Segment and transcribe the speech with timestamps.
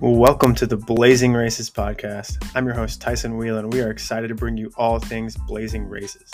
[0.00, 2.52] Welcome to the Blazing Races podcast.
[2.54, 5.88] I'm your host, Tyson Wieland, and we are excited to bring you all things Blazing
[5.88, 6.30] Races.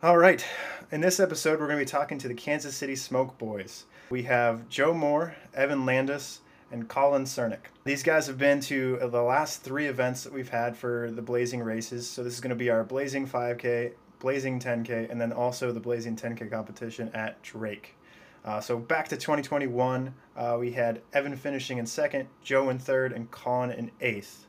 [0.00, 0.46] All right,
[0.92, 3.86] in this episode, we're going to be talking to the Kansas City Smoke Boys.
[4.10, 6.38] We have Joe Moore, Evan Landes,
[6.70, 7.66] and Colin Cernik.
[7.82, 11.64] These guys have been to the last three events that we've had for the Blazing
[11.64, 12.08] Races.
[12.08, 15.80] So this is going to be our Blazing 5K, Blazing 10K, and then also the
[15.80, 17.96] Blazing 10K competition at Drake.
[18.44, 23.12] Uh, so back to 2021, uh, we had Evan finishing in second, Joe in third,
[23.12, 24.46] and Colin in eighth.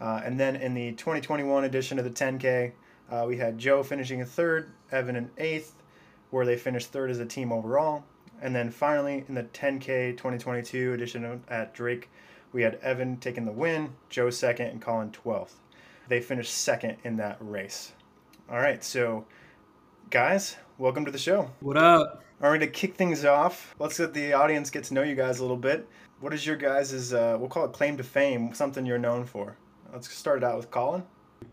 [0.00, 2.72] Uh, and then in the 2021 edition of the 10K,
[3.10, 5.74] uh, we had Joe finishing in third, Evan in eighth,
[6.30, 8.04] where they finished third as a team overall.
[8.40, 12.10] And then finally, in the 10K 2022 edition at Drake,
[12.52, 15.54] we had Evan taking the win, Joe second, and Colin 12th.
[16.08, 17.92] They finished second in that race.
[18.50, 19.24] All right, so
[20.10, 21.50] guys, welcome to the show.
[21.60, 22.22] What up?
[22.42, 25.38] All right, to kick things off, let's let the audience get to know you guys
[25.38, 25.88] a little bit.
[26.18, 29.56] What is your guys' uh, we'll call it claim to fame, something you're known for?
[29.92, 31.04] Let's start it out with Colin.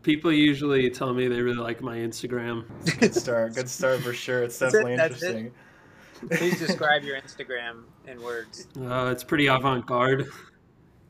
[0.02, 2.66] People usually tell me they really like my Instagram.
[3.00, 3.54] Good start.
[3.54, 4.42] Good start for sure.
[4.42, 5.36] It's definitely That's it.
[5.36, 6.38] interesting.
[6.38, 8.67] Please describe your Instagram in words.
[8.76, 10.28] Uh, it's pretty avant-garde.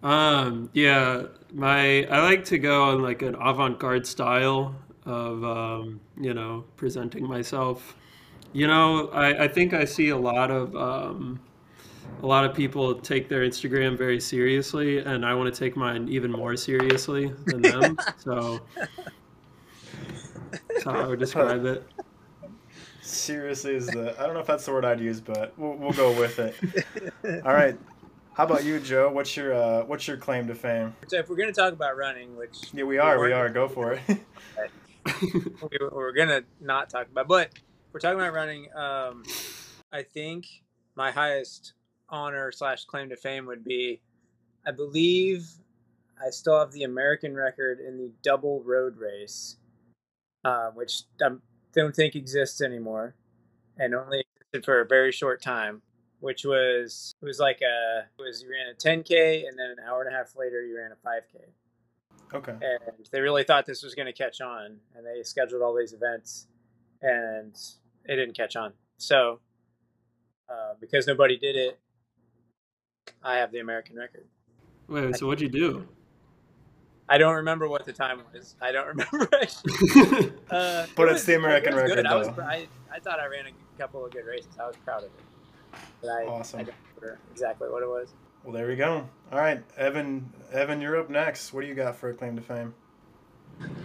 [0.04, 6.34] Um, yeah, my I like to go on like an avant-garde style of um, you
[6.34, 7.96] know presenting myself.
[8.52, 11.40] You know, I, I think I see a lot of um,
[12.22, 16.10] a lot of people take their Instagram very seriously, and I want to take mine
[16.10, 17.98] even more seriously than them.
[18.18, 18.60] so
[20.68, 21.88] that's how I would describe it.
[23.02, 25.94] Seriously, is the I don't know if that's the word I'd use, but we'll, we'll
[25.94, 26.56] go with it.
[27.46, 27.78] All right.
[28.34, 29.12] How about you, Joe?
[29.12, 30.96] What's your uh, what's your claim to fame?
[31.08, 33.20] So if we're going to talk about running, which Yeah, we are.
[33.20, 33.50] We are.
[33.50, 34.02] Go for it.
[35.24, 37.52] we, we're going to not talk about, but
[37.92, 38.68] we're talking about running.
[38.76, 39.24] Um,
[39.92, 40.46] I think
[40.96, 41.74] my highest
[42.10, 44.02] honor slash claim to fame would be,
[44.66, 45.48] I believe,
[46.20, 49.58] I still have the American record in the double road race,
[50.44, 51.30] uh, which I
[51.74, 53.16] don't think exists anymore,
[53.78, 55.82] and only existed for a very short time.
[56.22, 59.78] Which was it was like a it was you ran a 10k and then an
[59.88, 62.52] hour and a half later you ran a 5k okay.
[62.52, 65.94] and they really thought this was going to catch on and they scheduled all these
[65.94, 66.48] events
[67.02, 67.54] and
[68.06, 69.40] it didn't catch on so
[70.50, 71.80] uh, because nobody did it
[73.24, 74.26] i have the american record
[74.88, 75.88] Wait, so what'd you do?
[77.08, 80.32] i don't remember what the time was i don't remember actually.
[80.52, 81.98] uh, But it it's the American it was good.
[81.98, 82.44] record, I, was, though.
[82.44, 85.80] I, I thought i ran a couple of good races i was proud of it
[86.02, 86.60] but I, Awesome.
[86.62, 88.10] I don't remember exactly what it was
[88.44, 89.08] Well, there we go.
[89.32, 90.34] All right, Evan.
[90.52, 91.54] Evan, you're up next.
[91.54, 92.74] What do you got for a claim to fame?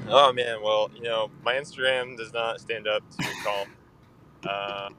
[0.09, 3.67] Oh man, well, you know, my Instagram does not stand up to call.
[4.47, 4.91] Uh,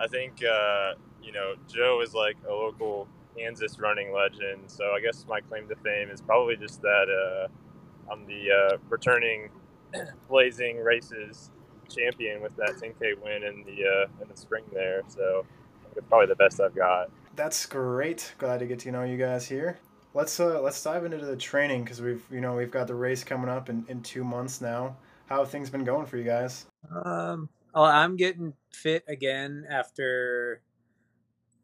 [0.00, 3.06] I think uh, you know Joe is like a local
[3.36, 8.12] Kansas running legend, so I guess my claim to fame is probably just that uh,
[8.12, 9.50] I'm the uh, returning
[10.28, 11.50] Blazing Races
[11.88, 15.02] champion with that 10k win in the uh, in the spring there.
[15.08, 15.46] So
[15.94, 17.10] it's probably the best I've got.
[17.36, 18.34] That's great.
[18.38, 19.78] Glad to get to know you guys here.
[20.16, 23.22] Let's uh let's dive into the training because we've you know we've got the race
[23.22, 24.96] coming up in, in two months now.
[25.26, 26.64] How have things been going for you guys?
[27.04, 30.62] Um, I'm getting fit again after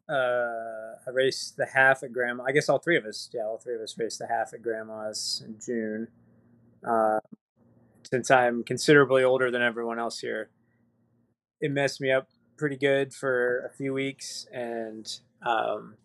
[0.07, 2.43] uh, I raced the half at Grandma.
[2.43, 4.61] I guess all three of us, yeah, all three of us raced the half at
[4.61, 6.07] Grandma's in June.
[6.87, 7.21] Uh,
[8.03, 10.51] since I'm considerably older than everyone else here,
[11.59, 12.27] it messed me up
[12.57, 15.11] pretty good for a few weeks, and
[15.41, 15.95] um,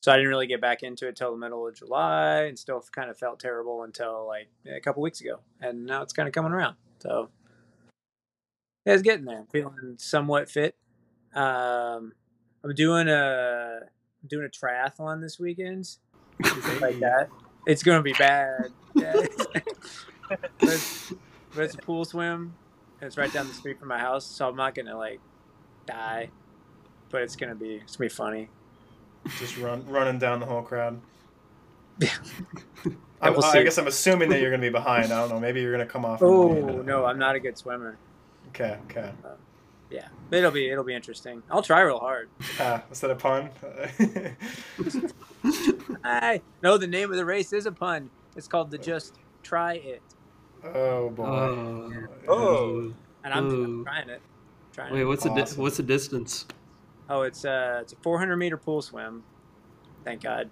[0.00, 2.82] so I didn't really get back into it till the middle of July, and still
[2.92, 6.34] kind of felt terrible until like a couple weeks ago, and now it's kind of
[6.34, 6.76] coming around.
[7.00, 7.30] So
[8.86, 9.40] yeah, it's getting there.
[9.40, 10.76] I'm Feeling somewhat fit.
[11.34, 12.12] Um,
[12.64, 15.86] I'm doing a I'm doing a triathlon this weekend.
[16.44, 17.28] Something like that.
[17.66, 18.72] It's gonna be bad.
[18.94, 19.12] Yeah.
[20.28, 21.12] but, it's,
[21.54, 22.54] but it's a pool swim.
[23.00, 25.20] And it's right down the street from my house, so I'm not gonna like
[25.84, 26.30] die.
[27.10, 28.48] But it's gonna be it's gonna be funny.
[29.38, 31.00] Just run running down the whole crowd.
[31.98, 32.10] Yeah,
[33.20, 33.64] I, we'll I see.
[33.64, 35.12] guess I'm assuming that you're going to be behind.
[35.12, 35.40] I don't know.
[35.40, 36.22] Maybe you're going to come off.
[36.22, 37.96] Oh no, I'm not a good swimmer.
[38.48, 38.78] Okay.
[38.90, 39.10] Okay.
[39.90, 41.42] Yeah, it'll be it'll be interesting.
[41.50, 42.28] I'll try real hard.
[42.58, 43.50] Ah, was that a pun?
[46.04, 48.10] I no, the name of the race is a pun.
[48.34, 50.02] It's called the Just Try It,
[50.64, 51.24] oh boy.
[51.24, 51.92] Oh.
[52.28, 52.92] Oh.
[53.24, 54.20] and I'm, I'm trying it.
[54.72, 55.04] Trying Wait, it.
[55.04, 56.46] what's the di- what's the distance?
[57.08, 59.22] Oh, it's a it's a 400 meter pool swim.
[60.04, 60.50] Thank God.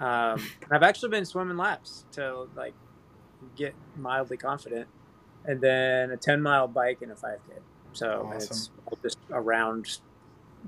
[0.00, 2.74] Um, I've actually been swimming laps to like
[3.56, 4.86] get mildly confident,
[5.44, 7.38] and then a 10 mile bike and a 5k.
[7.92, 8.74] So it's Awesome.
[8.86, 9.98] all just around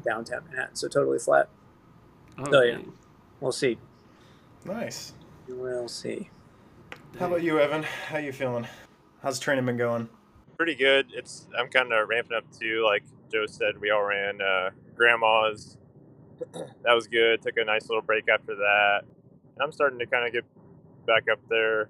[0.04, 1.48] downtown Manhattan, so totally flat.
[2.38, 2.72] Oh, Oh, yeah.
[2.76, 2.92] dang.
[3.40, 3.78] We'll see.
[4.64, 5.12] Nice.
[5.48, 6.30] We'll see.
[7.18, 7.82] How about you, Evan?
[7.82, 8.66] How you feeling?
[9.22, 10.08] How's training been going?
[10.56, 11.06] Pretty good.
[11.14, 12.84] It's I'm kind of ramping up too.
[12.84, 15.78] Like Joe said, we all ran uh, grandma's.
[16.84, 17.40] That was good.
[17.42, 19.00] Took a nice little break after that.
[19.54, 20.44] And I'm starting to kind of get
[21.06, 21.88] back up there.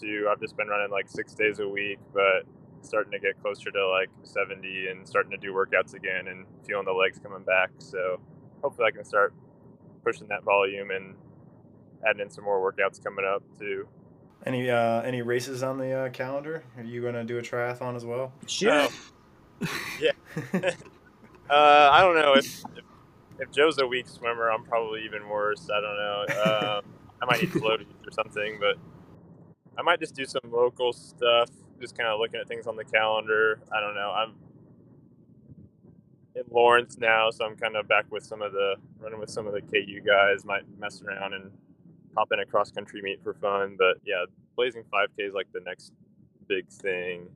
[0.00, 2.42] To I've just been running like six days a week, but
[2.82, 6.84] starting to get closer to like 70 and starting to do workouts again and feeling
[6.84, 7.70] the legs coming back.
[7.78, 8.20] So
[8.62, 9.32] hopefully I can start
[10.04, 11.14] pushing that volume and
[12.06, 13.86] adding in some more workouts coming up too.
[14.44, 16.62] Any uh, any races on the uh, calendar?
[16.76, 18.32] Are you gonna do a triathlon as well?
[18.46, 18.88] Sure.
[20.00, 20.12] Yeah.
[21.48, 22.84] Uh, I don't know if, if
[23.38, 25.68] if Joe's a weak swimmer, I'm probably even worse.
[25.70, 26.24] I don't know.
[26.42, 26.84] Um,
[27.22, 28.76] I might need floaties or something, but
[29.78, 31.50] I might just do some local stuff.
[31.80, 33.60] Just kind of looking at things on the calendar.
[33.74, 34.10] I don't know.
[34.10, 34.32] I'm
[36.34, 39.46] in Lawrence now, so I'm kind of back with some of the running with some
[39.46, 40.44] of the KU guys.
[40.44, 41.50] Might mess around and
[42.16, 43.76] hop in a cross country meet for fun.
[43.78, 44.24] But yeah,
[44.56, 45.92] Blazing 5K is like the next
[46.48, 47.28] big thing,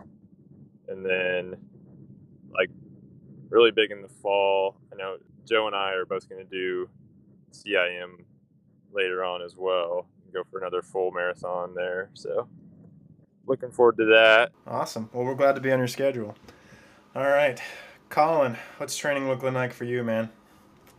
[0.88, 1.56] and then
[3.50, 4.76] really big in the fall.
[4.92, 5.16] I know
[5.46, 6.88] Joe and I are both going to do
[7.52, 8.24] CIM
[8.92, 10.06] later on as well.
[10.32, 12.10] Go for another full marathon there.
[12.14, 12.48] So
[13.46, 14.52] looking forward to that.
[14.66, 15.10] Awesome.
[15.12, 16.36] Well, we're glad to be on your schedule.
[17.16, 17.60] All right,
[18.08, 20.30] Colin, what's training looking like for you, man?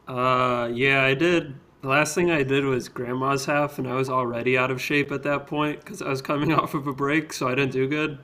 [0.08, 1.56] Uh, yeah, I did.
[1.82, 5.12] The last thing I did was grandma's half, and I was already out of shape
[5.12, 7.88] at that point because I was coming off of a break, so I didn't do
[7.88, 8.20] good,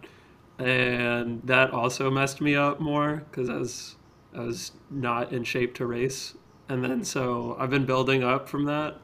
[0.59, 3.95] and that also messed me up more because I was
[4.35, 6.35] I was not in shape to race,
[6.69, 8.95] and then so I've been building up from that,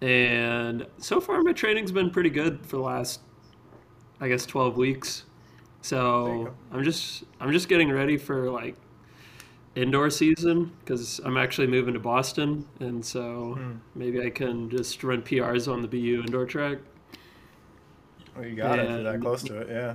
[0.00, 3.20] and so far my training's been pretty good for the last,
[4.20, 5.24] I guess, twelve weeks.
[5.82, 6.54] So.
[6.72, 8.76] I'm just I'm just getting ready for like
[9.74, 13.72] indoor season because I'm actually moving to Boston, and so Hmm.
[13.94, 16.78] maybe I can just run PRs on the BU indoor track.
[18.36, 18.88] Well, you got it.
[18.90, 19.94] You're that close to it, yeah.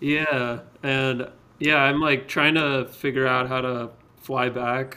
[0.00, 1.28] Yeah, and
[1.58, 3.90] yeah, I'm like trying to figure out how to
[4.20, 4.96] fly back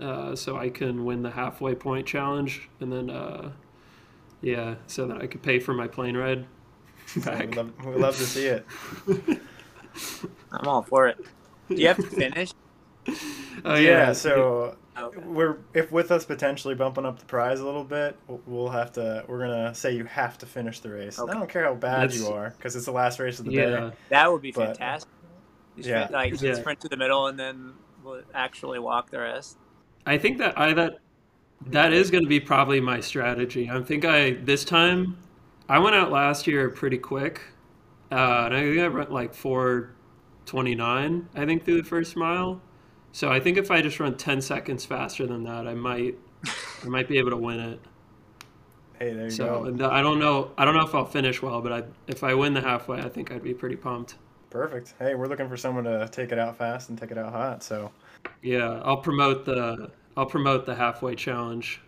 [0.00, 3.52] uh, so I can win the halfway point challenge, and then uh,
[4.40, 6.46] yeah, so that I could pay for my plane ride
[7.24, 7.40] back.
[7.46, 8.66] We'd love, we'd love to see it.
[10.52, 11.18] I'm all for it.
[11.68, 12.52] Do you have to finish?
[13.66, 15.18] Oh yeah, so Okay.
[15.20, 18.92] we're if with us potentially bumping up the prize a little bit, we'll- we'll have
[18.94, 19.24] to.
[19.28, 21.18] We're gonna say you have to finish the race.
[21.18, 21.30] Okay.
[21.30, 23.52] I don't care how bad That's- you are, because it's the last race of the
[23.52, 23.70] yeah.
[23.70, 23.92] day.
[24.08, 25.08] That would be But- fantastic.
[25.76, 26.06] You Yeah.
[26.06, 26.54] sprint, like Yeah.
[26.54, 29.58] sprint to the middle and then we'll actually walk the rest.
[30.06, 30.98] I think that I that
[31.66, 33.70] that is going to be probably my strategy.
[33.70, 35.16] I think I this time
[35.68, 37.40] I went out last year pretty quick,
[38.12, 39.90] uh, and I think I went like four
[40.46, 41.28] twenty nine.
[41.34, 42.60] I think through the first mile.
[43.12, 46.18] So I think if I just run ten seconds faster than that, I might
[46.84, 47.80] I might be able to win it.
[48.98, 49.64] Hey, there you So go.
[49.64, 52.34] and I don't know I don't know if I'll finish well, but I, if I
[52.34, 54.16] win the halfway, I think I'd be pretty pumped.
[54.54, 54.94] Perfect.
[55.00, 57.60] Hey, we're looking for someone to take it out fast and take it out hot.
[57.64, 57.90] So
[58.40, 61.80] Yeah, I'll promote the I'll promote the halfway challenge.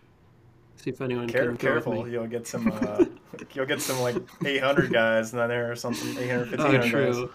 [0.75, 2.11] See if anyone care, can careful, me.
[2.11, 2.69] you'll get some.
[2.69, 3.05] Uh,
[3.53, 6.09] you'll get some like 800 guys in there or something.
[6.21, 6.89] 800, Oh, 1500 guys.
[6.91, 7.33] true.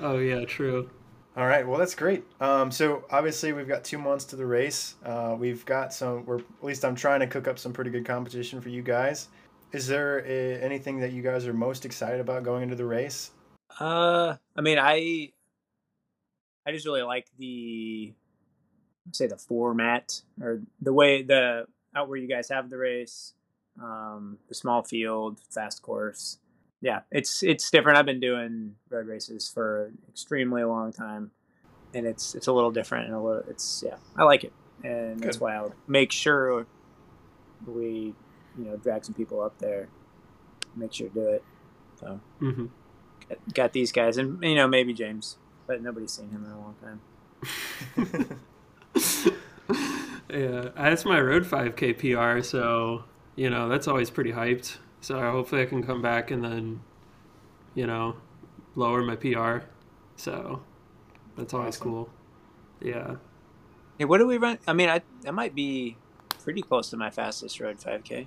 [0.00, 0.88] Oh, yeah, true.
[1.36, 2.24] All right, well that's great.
[2.40, 4.94] Um, so obviously we've got two months to the race.
[5.04, 6.24] Uh, we've got some.
[6.24, 9.28] We're at least I'm trying to cook up some pretty good competition for you guys.
[9.72, 13.32] Is there a, anything that you guys are most excited about going into the race?
[13.78, 15.32] Uh, I mean, I
[16.66, 18.12] I just really like the
[19.12, 23.34] say the format or the way the out where you guys have the race,
[23.82, 26.38] um, the small field, fast course.
[26.80, 27.98] Yeah, it's it's different.
[27.98, 31.30] I've been doing road races for an extremely long time,
[31.92, 33.42] and it's it's a little different and a little.
[33.48, 36.66] It's yeah, I like it, and that's why I would make sure
[37.66, 38.14] we,
[38.58, 39.88] you know, drag some people up there,
[40.76, 41.44] make sure to do it.
[41.98, 42.66] So hmm
[43.30, 46.58] got, got these guys, and you know maybe James, but nobody's seen him in a
[46.60, 48.40] long time.
[50.30, 51.98] yeah, that's my road 5K
[52.36, 53.04] PR, so
[53.36, 54.78] you know that's always pretty hyped.
[55.00, 56.80] So hopefully I can come back and then,
[57.74, 58.16] you know,
[58.74, 59.60] lower my PR.
[60.16, 60.60] So
[61.36, 61.82] that's always Awesome.
[61.90, 62.10] cool.
[62.82, 63.14] Yeah.
[63.98, 64.58] Hey, what do we run?
[64.66, 65.96] I mean, I that might be
[66.44, 68.26] pretty close to my fastest road 5K.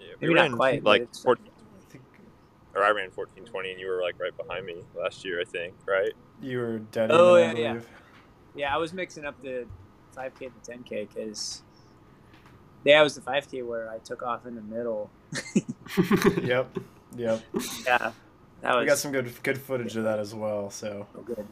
[0.00, 1.46] Yeah, Maybe not quite, like it's- 14,
[2.74, 5.74] or I ran 1420 and you were like right behind me last year, I think,
[5.86, 6.12] right?
[6.42, 7.10] you were dead.
[7.12, 7.80] Oh, even, I yeah, yeah.
[8.54, 9.66] Yeah, I was mixing up the
[10.16, 11.62] 5K to 10K because
[12.84, 15.10] yeah, it was the 5K where I took off in the middle.
[16.42, 16.78] Yep.
[17.16, 17.42] Yep.
[17.84, 18.12] Yeah,
[18.62, 20.70] that was We got some good good footage of that as well.
[20.70, 21.46] So so good.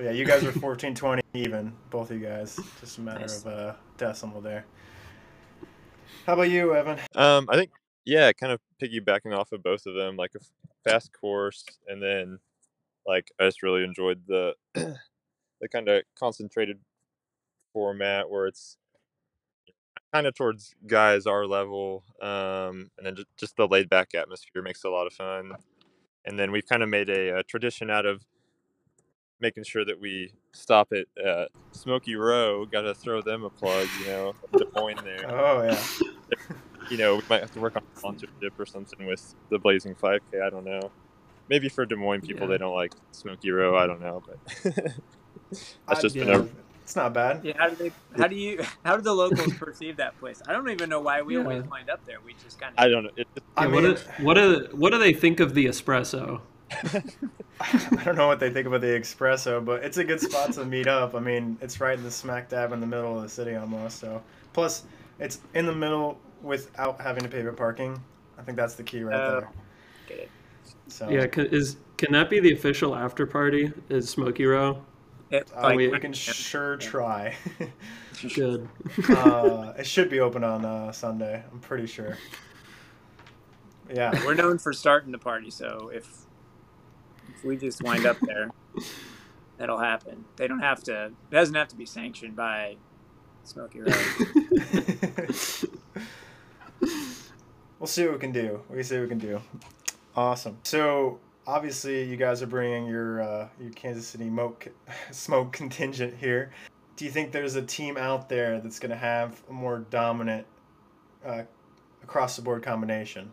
[0.00, 2.58] Yeah, you guys were fourteen twenty even, both of you guys.
[2.80, 3.44] Just a matter Nice.
[3.44, 4.64] of uh, decimal there.
[6.26, 6.98] How about you, Evan?
[7.14, 7.70] Um, I think
[8.04, 10.40] yeah, kind of piggybacking off of both of them, like a
[10.88, 12.38] fast course, and then
[13.06, 16.78] like I just really enjoyed the the kind of concentrated
[17.72, 18.76] format where it's
[20.12, 24.62] kind of towards guys our level, um, and then just, just the laid back atmosphere
[24.62, 25.52] makes it a lot of fun.
[26.24, 28.24] And then we've kind of made a, a tradition out of
[29.40, 32.64] making sure that we stop at uh, Smoky Row.
[32.66, 36.56] Got to throw them a plug, you know, the point there Oh, yeah.
[36.90, 39.94] you know, we might have to work on a sponsorship or something with the Blazing
[39.94, 40.42] 5K.
[40.44, 40.90] I don't know.
[41.48, 42.52] Maybe for Des Moines people, Yeah.
[42.52, 43.76] they don't like Smoky Row.
[43.76, 44.38] I don't know, but
[45.50, 46.48] that's I- just yeah, been a
[46.84, 47.40] It's not bad.
[47.44, 47.92] Yeah, how do they?
[48.16, 48.62] How do you?
[48.84, 50.42] How do the locals perceive that place?
[50.46, 51.42] I don't even know why we Yeah.
[51.42, 52.18] always wind up there.
[52.24, 52.84] We just kind of.
[52.84, 53.10] I don't know.
[53.16, 56.40] It, it, I mean, what, do, what do what do they think of the espresso?
[57.60, 60.64] I don't know what they think about the espresso, but it's a good spot to
[60.64, 61.14] meet up.
[61.14, 63.98] I mean, it's right in the smack dab in the middle of the city almost.
[63.98, 64.22] So,
[64.52, 64.84] plus,
[65.18, 68.02] it's in the middle without having to pay for parking.
[68.38, 69.40] I think that's the key right Oh.
[69.40, 69.50] there.
[70.08, 70.30] Get it.
[70.88, 73.72] So, Yeah, can, is can that be the official after party?
[73.88, 74.82] Is Smoky Row?
[75.30, 77.34] It, uh, like, we, we- can sure try.
[78.34, 78.68] Good.
[79.08, 81.42] uh, it should be open on uh, Sunday.
[81.50, 82.18] I'm pretty sure.
[83.90, 84.12] Yeah.
[84.24, 86.06] we're known for starting the party, so if
[87.34, 88.50] if we just wind up there,
[89.58, 90.24] that'll happen.
[90.36, 91.06] They don't have to.
[91.06, 92.76] It doesn't have to be sanctioned by
[93.44, 93.92] Smoky Row.
[97.82, 98.62] we'll see what we can do.
[98.70, 99.40] We can see what we can do.
[100.14, 100.56] Awesome.
[100.62, 104.68] So obviously, you guys are bringing your uh, your Kansas City smoke
[105.10, 106.52] smoke contingent here.
[106.94, 110.46] Do you think there's a team out there that's going to have a more dominant
[111.26, 111.42] uh,
[112.04, 113.32] across the board combination?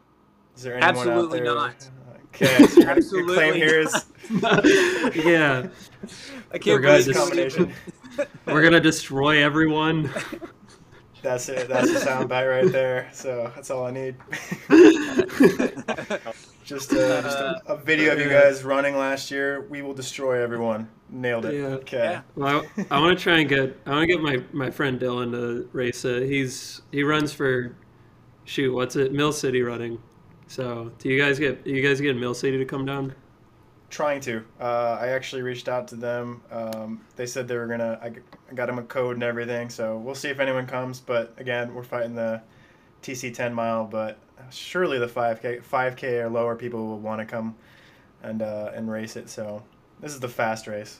[0.57, 1.55] Is there anyone Absolutely out there?
[1.55, 1.89] not.
[2.31, 7.17] Okay, so your, your Absolutely claim here is yeah, I We're can't gonna believe just-
[7.17, 7.73] combination.
[8.45, 10.11] we're gonna destroy everyone.
[11.21, 11.67] That's it.
[11.67, 13.09] That's the sound bite right there.
[13.13, 14.15] So that's all I need.
[16.63, 19.61] just uh, just a, a video of you guys running last year.
[19.69, 20.89] We will destroy everyone.
[21.09, 21.55] Nailed it.
[21.55, 21.65] Yeah.
[21.67, 21.97] Okay.
[21.97, 22.21] Yeah.
[22.35, 24.99] Well, I, I want to try and get I want to get my my friend
[24.99, 26.29] Dylan to race it.
[26.29, 27.75] He's he runs for
[28.45, 29.99] shoot what's it Mill City running.
[30.47, 33.13] So do you guys get you guys get Mill City to come down?
[33.89, 34.43] Trying to.
[34.59, 36.41] Uh, I actually reached out to them.
[36.51, 37.99] Um, they said they were gonna.
[38.01, 39.69] I got them a code and everything.
[39.69, 40.99] So we'll see if anyone comes.
[40.99, 42.41] But again, we're fighting the
[43.01, 43.85] TC 10 mile.
[43.85, 44.19] But
[44.51, 47.55] surely the 5K 5K or lower people will want to come
[48.21, 49.29] and uh, and race it.
[49.29, 49.63] So
[49.99, 50.99] this is the fast race.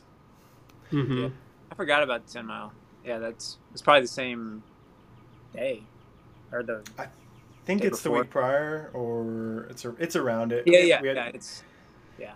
[0.90, 1.30] hmm Yeah.
[1.72, 2.74] I forgot about the ten mile.
[3.06, 4.64] Yeah, that's it's probably the same
[5.54, 5.84] day,
[6.52, 7.08] or the I
[7.66, 10.64] think Day it's the week prior, or it's a, it's around it.
[10.66, 11.32] yeah yeah We had, yeah.
[11.34, 11.64] It's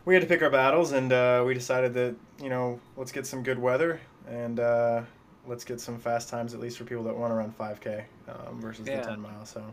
[0.05, 3.25] we had to pick our battles, and uh, we decided that you know let's get
[3.25, 5.01] some good weather and uh,
[5.47, 8.61] let's get some fast times at least for people that want to run 5K um,
[8.61, 9.01] versus Yeah.
[9.01, 9.45] the 10 mile.
[9.45, 9.63] So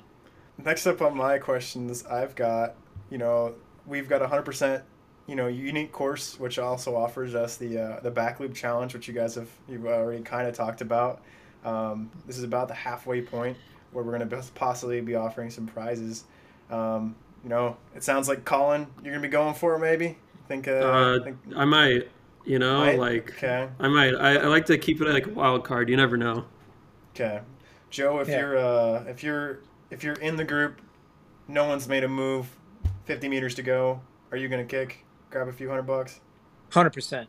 [0.65, 2.75] next up on my questions, I've got
[3.11, 3.55] you know
[3.87, 4.83] we've got a hundred percent
[5.27, 9.07] you know unique course which also offers us the uh, the back loop challenge which
[9.09, 11.23] you guys have you've already kind of talked about.
[11.65, 13.57] Um, this is about the halfway point
[13.93, 16.25] where we're going to possibly be offering some prizes.
[16.71, 20.19] Um, you know, it sounds like Colin, you're going to be going for it maybe.
[20.49, 22.09] Think, uh, Uh, think I might,
[22.45, 22.99] you know, might?
[22.99, 24.15] like okay, I might.
[24.15, 25.89] I, I like to keep it like a wild card.
[25.89, 26.45] You never know.
[27.15, 27.41] okay.
[27.91, 28.39] Joe, if Yeah.
[28.41, 30.81] you're uh, if you're if you're in the group,
[31.49, 32.47] no one's made a move,
[33.07, 34.01] 50 meters to go.
[34.31, 35.05] Are you going to kick?
[35.31, 36.21] Grab a few hundred bucks.
[36.73, 37.29] hundred percent.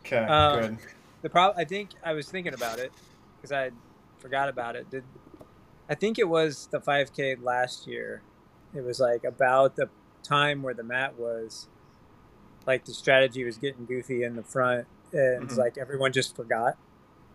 [0.00, 0.78] Okay, Uh, good.
[1.22, 2.92] The problem, I think, I was thinking about it
[3.36, 3.70] because I
[4.18, 4.90] forgot about it.
[4.90, 5.04] Did
[5.88, 8.20] I think it was the 5K last year?
[8.74, 9.88] It was like about the
[10.22, 11.68] time where the mat was,
[12.66, 15.58] like the strategy was getting goofy in the front, and it's Mhm.
[15.58, 16.76] like everyone just forgot,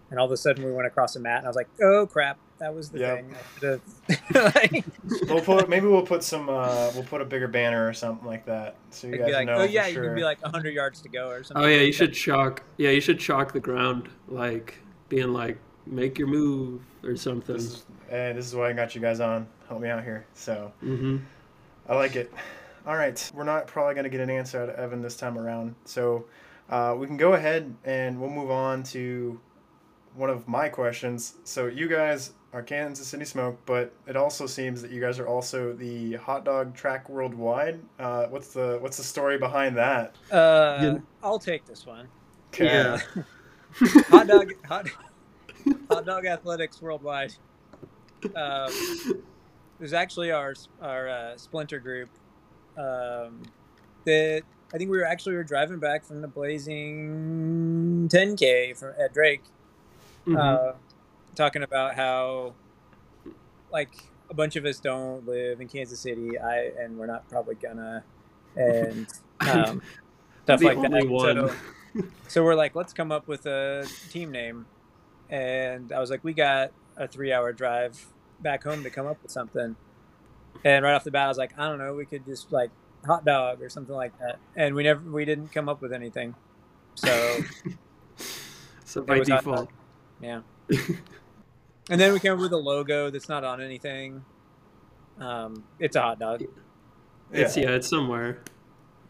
[0.09, 2.07] and all of a sudden we went across the mat, and I was like, "Oh
[2.07, 3.17] crap, that was the Yep.
[3.17, 3.79] thing." I
[4.55, 4.85] like,
[5.27, 8.45] We'll put maybe we'll put some uh, we'll put a bigger banner or something like
[8.47, 10.03] that so you it'd guys like, know "Oh for yeah," you sure.
[10.05, 11.63] can be like hundred yards to go or something.
[11.63, 11.97] Oh yeah, like you that.
[11.97, 12.63] should chalk.
[12.77, 14.79] Yeah, you should chalk the ground, like
[15.09, 15.57] being like,
[15.89, 17.55] make your move or something.
[17.55, 19.47] this is, hey, this is why I got you guys on.
[19.67, 20.25] Help me out here.
[20.33, 21.17] So hmm
[21.87, 22.31] I like it.
[22.85, 25.37] All right, we're not probably going to get an answer out of Evan this time
[25.37, 25.75] around.
[25.85, 26.25] So
[26.69, 29.39] uh, we can go ahead and we'll move on to
[30.15, 31.35] one of my questions.
[31.43, 35.27] So you guys are Kansas City Smoke, but it also seems that you guys are
[35.27, 37.79] also the hot dog track worldwide.
[37.99, 40.15] Uh, what's the what's the story behind that?
[40.31, 40.97] Uh, Yeah.
[41.23, 42.07] I'll take this one.
[42.53, 42.65] Okay.
[42.65, 42.99] Yeah.
[44.09, 44.87] hot dog hot,
[45.89, 47.33] hot dog athletics worldwide
[48.35, 48.71] um,
[49.79, 52.09] was actually our our uh, splinter group
[52.77, 53.41] um,
[54.05, 58.93] that I think we were actually we were driving back from the Blazing 10K from
[58.99, 59.41] at Drake,
[60.27, 60.37] Mhm.
[60.37, 60.73] uh,
[61.35, 62.53] talking about how
[63.71, 63.91] like
[64.29, 66.37] a bunch of us don't live in Kansas City.
[66.37, 68.03] I and we're not probably gonna,
[68.55, 69.07] and
[69.49, 69.81] um,
[70.43, 71.07] stuff like that.
[71.07, 71.49] one.
[71.49, 71.55] So,
[72.27, 74.65] so we're like, let's come up with a team name,
[75.29, 78.05] and I was like, we got a three-hour drive
[78.39, 79.75] back home to come up with something.
[80.63, 82.71] And right off the bat, I was like, I don't know, we could just like
[83.05, 84.39] hot dog or something like that.
[84.55, 86.35] And we never, we didn't come up with anything.
[86.95, 87.41] So
[88.85, 89.69] so by default,
[90.21, 90.41] yeah.
[91.89, 94.23] and then we came up with a logo that's not on anything.
[95.19, 96.43] Um, it's a hot dog.
[97.31, 98.41] it's yeah, it's somewhere.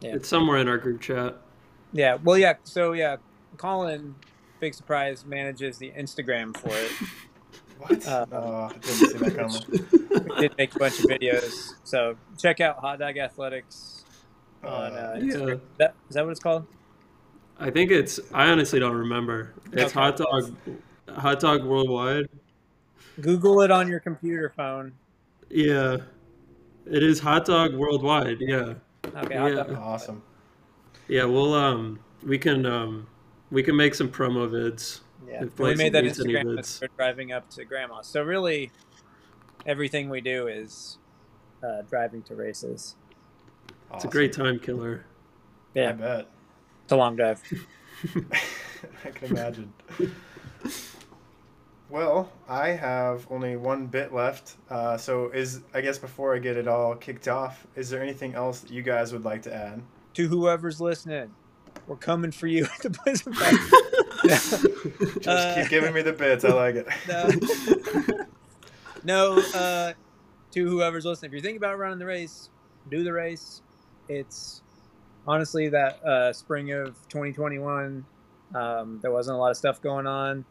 [0.01, 0.15] Yeah.
[0.15, 1.38] It's somewhere in our group chat.
[1.93, 2.17] Yeah.
[2.23, 2.53] Well, yeah.
[2.63, 3.17] So yeah,
[3.57, 4.15] Colin,
[4.59, 6.91] big surprise, manages the Instagram for it.
[7.79, 8.05] What?
[8.05, 10.25] Uh, oh, I didn't see that coming.
[10.35, 11.75] we did make a bunch of videos.
[11.85, 14.03] So check out Hot Dog Athletics
[14.65, 14.75] on uh,
[15.15, 15.33] Uh, Yeah.
[15.33, 15.53] Instagram.
[15.53, 16.67] Is that, is that what it's called?
[17.57, 18.19] I think it's.
[18.33, 19.53] I honestly don't remember.
[19.71, 19.93] It's Okay.
[19.93, 20.53] hot dog,
[21.15, 22.27] hot dog worldwide.
[23.21, 24.91] Google it on your computer phone.
[25.49, 25.97] Yeah,
[26.85, 28.41] it is hot dog worldwide.
[28.41, 28.73] Yeah,
[29.23, 29.35] Okay.
[29.35, 29.63] Yeah.
[29.79, 30.21] awesome.
[31.07, 31.23] yeah.
[31.23, 33.07] We'll um, we can um,
[33.51, 35.00] we can make some promo vids.
[35.27, 35.46] Yeah.
[35.58, 36.60] We made that Blazing needs any Instagram vids.
[36.60, 38.01] as we're driving up to grandma.
[38.01, 38.72] So really,
[39.65, 40.98] everything we do is
[41.63, 42.96] uh, driving to races.
[43.94, 45.06] It's a great time killer.
[45.75, 46.27] I Yeah, bet.
[46.84, 47.41] it's a long drive.
[49.06, 49.74] I can imagine.
[51.89, 54.58] Well, I have only one bit left.
[54.70, 58.36] Uh, so, is I guess before I get it all kicked off, is there anything
[58.36, 59.82] else that you guys would like to add?
[60.15, 61.32] to whoever's listening,
[61.89, 63.34] we're coming for you at the Blizzard
[65.22, 66.46] Just Uh, keep giving me the bits.
[66.46, 66.88] I like it.
[69.03, 69.41] no, no.
[69.53, 69.93] Uh,
[70.51, 72.50] to whoever's listening, if you're thinking about running the race,
[72.89, 73.62] do the race.
[74.08, 74.62] It's
[75.27, 78.05] honestly that uh, spring of 2021.
[78.55, 80.44] Um, there wasn't a lot of stuff going on,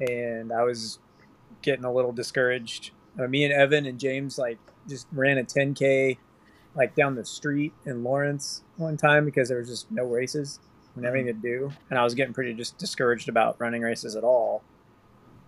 [0.00, 0.98] and I was
[1.62, 2.90] getting a little discouraged.
[3.18, 6.18] Uh, me and Evan and James like just ran a 10k
[6.74, 10.58] like down the street in Lawrence one time because there was just no races
[10.96, 14.24] and everything to do, and I was getting pretty just discouraged about running races at
[14.24, 14.62] all.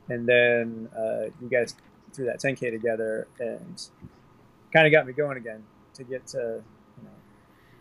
[0.08, 1.74] And then uh, you guys
[2.12, 3.88] threw that 10k together and
[4.72, 5.62] kind of got me going again
[5.94, 6.62] to get to
[6.98, 7.10] you know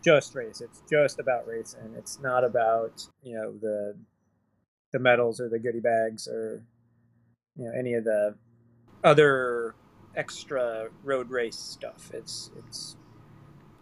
[0.04, 0.60] just race.
[0.60, 1.94] It's just about racing.
[1.96, 3.94] It's not about you know the
[4.92, 6.62] the medals or the goodie bags or
[7.56, 8.34] you know any of the
[9.04, 9.74] other
[10.16, 12.10] extra road race stuff.
[12.14, 12.96] It's it's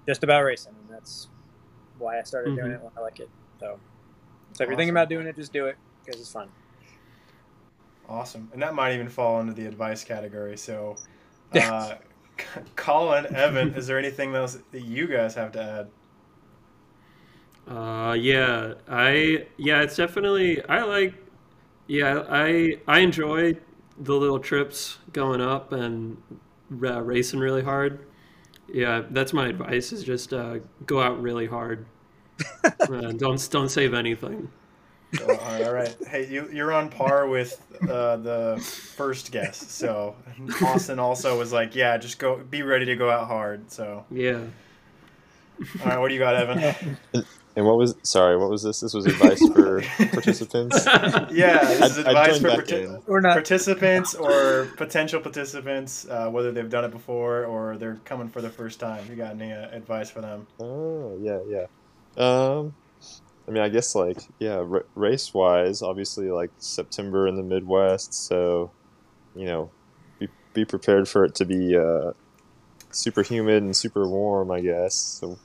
[0.06, 1.28] just about racing and that's
[1.98, 2.72] why i started doing Mhm.
[2.72, 3.78] it when i like it so
[4.54, 6.50] so if you're thinking about doing it just do it because it's fun
[8.08, 8.50] Awesome.
[8.52, 10.56] And that might even fall into the advice category.
[10.56, 10.98] So,
[11.52, 11.96] uh,
[12.76, 15.88] Colin, Evan, is there anything else that you guys have to add?
[17.66, 21.14] Uh, yeah, I yeah, it's definitely I like
[21.86, 23.56] yeah, I I enjoy
[23.98, 26.16] the little trips going up and
[26.84, 28.06] uh, racing really hard.
[28.72, 31.86] Yeah, that's my advice is just uh, go out really hard.
[32.64, 34.48] uh, don't don't save anything.
[35.16, 35.96] So, all right, all right.
[36.08, 39.58] Hey, you, you're on par with uh, the first guess.
[39.70, 40.16] So
[40.64, 43.70] Austin also was like, yeah, just go, be ready to go out hard.
[43.70, 44.40] So, Yeah.
[45.80, 46.96] all right, what do you got, Evan?
[47.56, 48.36] And what was sorry?
[48.36, 48.80] What was this?
[48.80, 49.80] This was advice for
[50.12, 50.84] participants.
[51.30, 53.00] Yeah, this is I- I advice for back parti- in.
[53.22, 58.40] not participants or potential participants, uh, whether they've done it before or they're coming for
[58.42, 59.04] the first time.
[59.08, 60.46] You got any uh, advice for them?
[60.60, 61.66] Oh yeah, yeah.
[62.16, 62.74] Um,
[63.46, 68.14] I mean, I guess like yeah, r- race wise, obviously like September in the Midwest,
[68.14, 68.70] so
[69.36, 69.70] you know,
[70.18, 72.12] be be prepared for it to be uh,
[72.90, 74.50] super humid and super warm.
[74.50, 75.38] I guess so.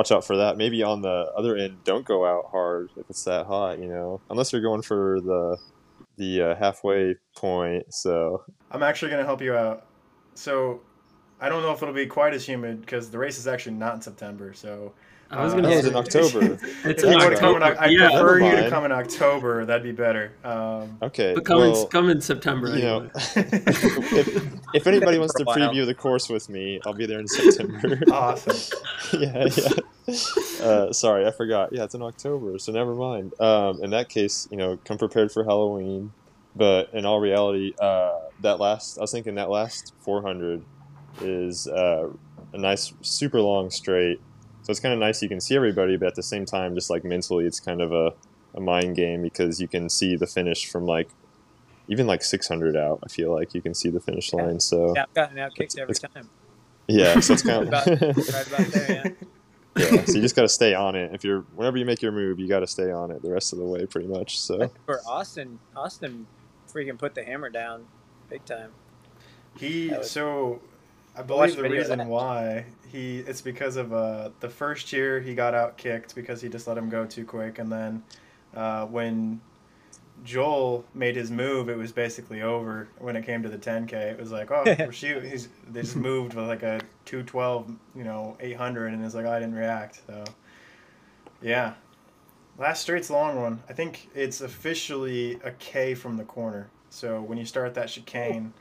[0.00, 0.56] Watch out for that.
[0.56, 3.78] Maybe on the other end, don't go out hard if it's that hot.
[3.78, 5.58] You know, unless you're going for the
[6.16, 7.92] the uh, halfway point.
[7.92, 9.84] So I'm actually going to help you out.
[10.34, 10.80] So,
[11.38, 13.96] I don't know if it'll be quite as humid because the race is actually not
[13.96, 14.54] in September.
[14.54, 14.94] So,
[15.32, 16.58] I was Uh, gonna yeah, say it's in October.
[16.84, 17.80] It's in you want to come in, October.
[17.80, 19.64] I yeah, prefer you to come in October.
[19.64, 20.32] That'd be better.
[20.44, 25.42] Um, Okay, but come in come in September you know, if, if anybody wants to
[25.42, 25.56] a while.
[25.56, 28.00] preview the course with me, I'll be there in September.
[28.12, 28.56] awesome.
[29.20, 29.68] yeah, yeah.
[30.66, 31.72] Uh, sorry, I forgot.
[31.72, 33.32] Yeah, it's in October, so never mind.
[33.40, 36.12] Um, in that case, you know, come prepared for Halloween.
[36.56, 40.64] But in all reality, uh, that last, I was thinking that last 400
[41.20, 42.08] is uh,
[42.52, 44.20] a nice, super long straight.
[44.62, 46.90] So it's kind of nice you can see everybody, but at the same time, just
[46.90, 48.12] like mentally, it's kind of a,
[48.54, 51.08] a mind game because you can see the finish from like
[51.88, 53.00] even like 600 out.
[53.04, 54.60] I feel like you can see the finish line.
[54.60, 56.28] So yeah, I've gotten out kicked every It's- time.
[56.88, 59.26] yeah, so it's kind of About- right about there, yeah.
[59.78, 61.14] Yeah, so you just got to stay on it.
[61.14, 63.52] If you're whenever you make your move, you got to stay on it the rest
[63.52, 64.38] of the way, pretty much.
[64.40, 66.26] So For Austin, Austin
[66.72, 67.86] freaking put the hammer down
[68.28, 68.72] big time.
[69.56, 70.60] He was- so
[71.16, 75.54] I believe the reason why he it's because of uh the first year he got
[75.54, 78.02] out kicked because he just let him go too quick and then
[78.54, 79.40] uh, when
[80.24, 82.88] Joel made his move it was basically over.
[82.98, 86.34] When it came to the 10k it was like oh shoot he's they just moved
[86.34, 90.24] with like a 212 you know 800 and it's like I didn't react so
[91.42, 91.74] yeah.
[92.58, 93.62] Last straight's a long one.
[93.68, 96.68] I think it's officially a K from the corner.
[96.90, 98.52] So when you start that chicane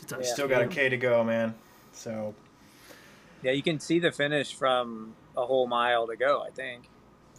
[0.00, 0.22] It's a Yeah.
[0.24, 1.54] Still got a K to go, man.
[1.96, 2.34] So
[3.42, 6.42] Yeah, you can see the finish from a whole mile to go.
[6.46, 6.88] I think.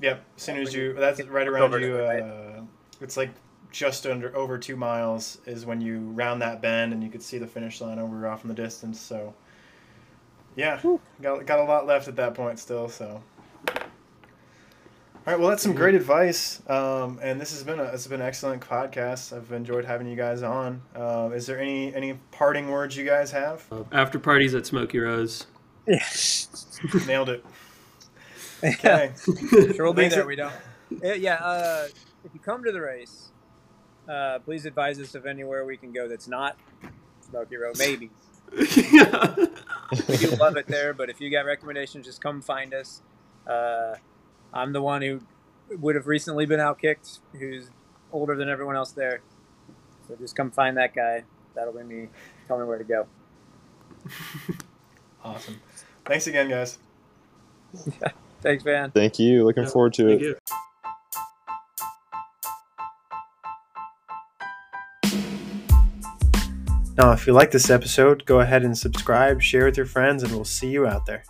[0.02, 0.24] yep.
[0.36, 1.98] As soon as you that's right around you.
[1.98, 2.62] Uh,
[3.02, 3.32] it's like
[3.72, 7.38] just under over two miles is when you round that bend and you could see
[7.38, 9.00] the finish line over off in the distance.
[9.00, 9.34] So
[10.56, 10.82] yeah,
[11.22, 12.90] got got a lot left at that point still.
[12.90, 13.22] So.
[15.28, 18.22] All right, well, that's some great advice, um, and this has been a it's been
[18.22, 19.36] an excellent podcast.
[19.36, 20.82] I've enjoyed having you guys on.
[20.96, 23.66] Uh, is there any any parting words you guys have?
[23.70, 25.46] Uh, after parties at Smoky Row's.
[25.86, 26.02] Yeah.
[27.08, 27.46] Nailed it.
[28.64, 29.12] Okay.
[29.76, 30.24] sure we'll be Thanks there.
[30.24, 30.54] for- We don't.
[31.04, 31.34] Yeah, yeah.
[31.44, 31.88] Uh,
[32.24, 33.34] if you come to the race,
[34.08, 36.56] uh, please advise us of anywhere we can go that's not
[37.30, 37.74] Smoky Row.
[37.78, 38.12] Maybe
[38.58, 39.36] yeah.
[40.08, 43.02] we do love it there, but if you got recommendations, just come find us.
[43.46, 43.96] Uh,
[44.54, 45.22] I'm the one who
[45.80, 47.70] would have recently been outkicked, who's
[48.12, 49.22] older than everyone else there.
[50.08, 51.24] So just come find that guy.
[51.56, 52.08] That'll be me.
[52.48, 53.08] Tell me where to go.
[55.26, 55.60] Awesome.
[56.06, 56.78] Thanks again, guys.
[58.42, 58.92] Thanks, Van.
[58.92, 59.44] thank you.
[59.44, 60.26] Looking Yeah, forward to Thank it.
[60.26, 60.36] you.
[66.98, 70.32] Now, if you like this episode, go ahead and subscribe, share with your friends, and
[70.32, 71.24] we'll see you out there.